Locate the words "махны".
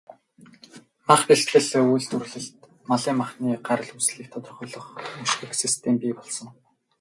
3.21-3.49